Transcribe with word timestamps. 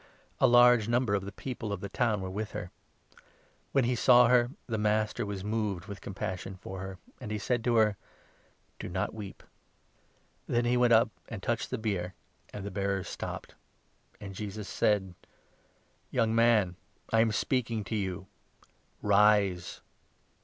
A 0.39 0.47
large 0.47 0.87
number 0.87 1.13
of 1.13 1.25
the 1.25 1.31
people 1.31 1.71
of 1.71 1.79
the 1.79 1.87
town 1.87 2.21
were 2.21 2.29
with 2.31 2.53
her. 2.53 2.71
When 3.71 3.83
he 3.83 3.93
saw 3.93 4.29
her, 4.29 4.49
the 4.65 4.79
Master 4.79 5.27
was 5.27 5.43
moved 5.43 5.83
13 5.83 5.89
with 5.89 6.01
compassion 6.01 6.55
for 6.55 6.79
her, 6.79 6.97
and 7.19 7.29
he 7.29 7.37
said 7.37 7.63
to 7.65 7.75
her:" 7.75 7.97
Do 8.79 8.89
not 8.89 9.13
weep." 9.13 9.43
Then 10.47 10.65
he 10.65 10.75
went 10.75 10.91
up 10.91 11.11
and 11.29 11.43
touched 11.43 11.69
the 11.69 11.77
bier, 11.77 12.15
and 12.51 12.65
the 12.65 12.71
bearers 12.71 13.09
14 13.09 13.13
stopped; 13.13 13.55
and 14.19 14.33
Jesus 14.33 14.67
said:" 14.67 15.13
Young 16.09 16.33
man, 16.33 16.77
I 17.13 17.19
am 17.21 17.31
speaking 17.31 17.83
to 17.83 17.95
you— 17.95 18.25
Rise 19.03 19.81